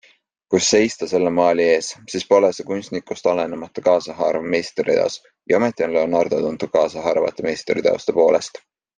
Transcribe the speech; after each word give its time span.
Kui 0.51 0.59
seista 0.67 1.07
selle 1.09 1.31
maali 1.39 1.65
ees, 1.73 1.89
siis 2.13 2.23
pole 2.29 2.47
see 2.59 2.65
kunstnikust 2.69 3.27
olenemata 3.33 3.83
kaasahaarav 3.87 4.47
meistriteos, 4.53 5.17
ja 5.53 5.59
ometi 5.59 5.85
on 5.89 5.93
Leonardo 5.97 6.39
tuntud 6.47 6.73
kaasahaaravate 6.79 7.47
meistriteoste 7.49 8.17
poolest. 8.21 8.59